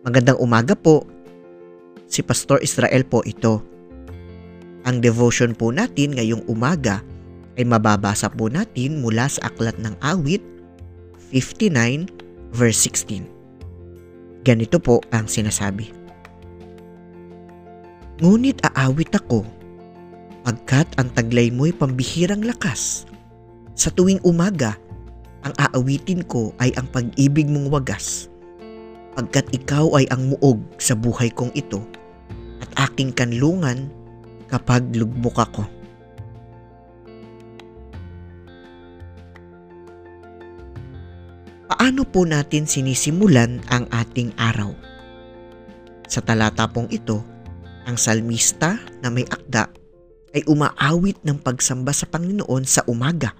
[0.00, 1.04] Magandang umaga po.
[2.08, 3.60] Si Pastor Israel po ito.
[4.88, 7.04] Ang devotion po natin ngayong umaga
[7.60, 10.40] ay mababasa po natin mula sa Aklat ng Awit
[11.28, 12.08] 59
[12.48, 13.28] verse 16.
[14.40, 15.92] Ganito po ang sinasabi.
[18.24, 19.44] Ngunit aawit ako
[20.48, 23.04] pagkat ang taglay mo'y pambihirang lakas.
[23.76, 24.80] Sa tuwing umaga,
[25.44, 28.29] ang aawitin ko ay ang pag-ibig mong wagas.
[29.20, 31.84] Pagkat ikaw ay ang muog sa buhay kong ito
[32.64, 33.92] at aking kanlungan
[34.48, 35.68] kapag lugbok ako.
[41.68, 44.72] Paano po natin sinisimulan ang ating araw?
[46.08, 47.20] Sa talata pong ito,
[47.84, 49.68] ang salmista na may akda
[50.32, 53.36] ay umaawit ng pagsamba sa Panginoon sa umaga.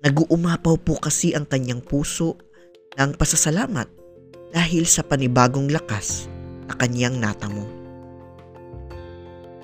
[0.00, 2.40] Naguumapaw po kasi ang kanyang puso
[2.96, 3.99] ng pasasalamat
[4.50, 6.26] dahil sa panibagong lakas
[6.66, 7.66] na kanyang natamo.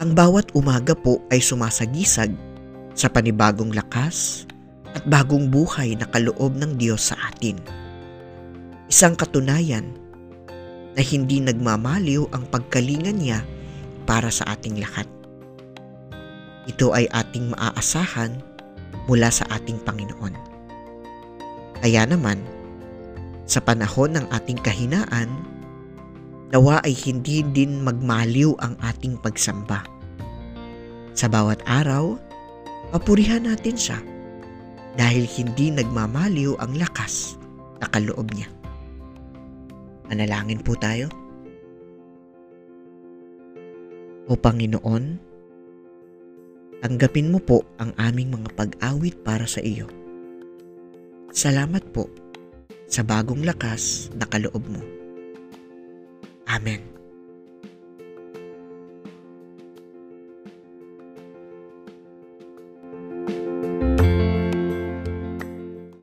[0.00, 2.32] Ang bawat umaga po ay sumasagisag
[2.96, 4.48] sa panibagong lakas
[4.96, 7.60] at bagong buhay na kaloob ng Diyos sa atin.
[8.88, 9.86] Isang katunayan
[10.96, 13.40] na hindi nagmamaliw ang pagkalingan niya
[14.08, 15.06] para sa ating lahat.
[16.66, 18.40] Ito ay ating maaasahan
[19.06, 20.34] mula sa ating Panginoon.
[21.80, 22.42] Kaya naman,
[23.50, 25.26] sa panahon ng ating kahinaan,
[26.54, 29.82] nawa ay hindi din magmaliw ang ating pagsamba.
[31.18, 32.14] Sa bawat araw,
[32.94, 33.98] papurihan natin siya
[34.94, 37.34] dahil hindi nagmamaliw ang lakas
[37.82, 38.46] na kaloob niya.
[40.06, 41.10] Manalangin po tayo.
[44.30, 45.18] O Panginoon,
[46.86, 49.90] tanggapin mo po ang aming mga pag-awit para sa iyo.
[51.34, 52.19] Salamat po
[52.90, 54.82] sa bagong lakas na kaloob mo.
[56.50, 56.99] Amen.